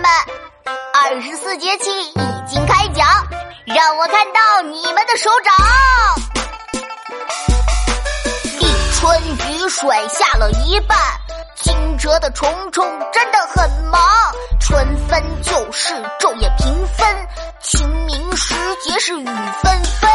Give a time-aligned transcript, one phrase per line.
[0.00, 0.10] 们，
[0.94, 2.14] 二十四节气已
[2.48, 3.06] 经开讲，
[3.66, 5.54] 让我看到你们的手掌。
[8.58, 10.98] 立春雨水下了一半，
[11.54, 14.00] 惊蛰的虫虫真的很忙。
[14.58, 17.28] 春分就是昼夜平分，
[17.60, 20.10] 清明时节是雨纷纷。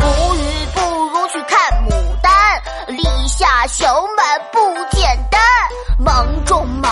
[0.00, 4.72] 不雨不如去看牡丹，立夏小满不。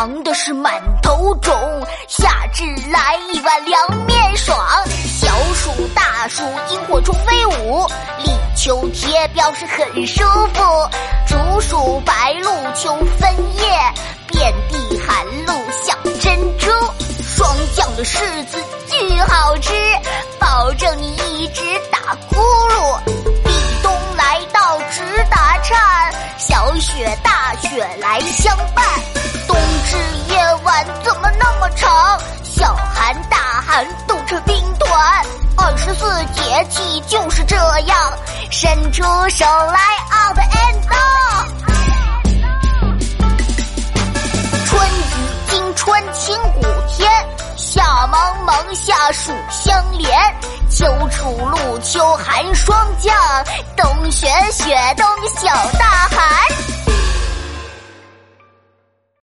[0.00, 1.52] 忙的是满头肿，
[2.08, 4.58] 夏至来一碗凉面爽。
[5.06, 10.24] 小暑大暑萤火虫飞舞，立秋贴表示很舒
[10.54, 10.64] 服。
[11.28, 13.62] 竹鼠白鹭秋分叶，
[14.28, 15.52] 遍地寒露
[15.84, 16.70] 像珍珠。
[17.36, 18.56] 霜降的柿子
[18.88, 19.74] 巨好吃，
[20.38, 21.60] 保证你一直
[21.92, 22.98] 打呼噜。
[23.04, 28.82] 立冬来到直打颤，小雪大雪来相伴。
[29.80, 29.96] 冬至
[30.28, 32.18] 夜晚怎么那么长？
[32.44, 35.24] 小寒大寒冻成冰团。
[35.56, 37.96] 二十四节气就是这样，
[38.50, 41.46] 伸出手来，up and down。
[44.66, 47.10] 春雨惊春清谷天，
[47.56, 50.10] 夏茫茫夏暑相连。
[50.68, 53.14] 秋处露秋寒霜降，
[53.76, 55.06] 冬雪雪冬
[55.38, 56.69] 小大寒。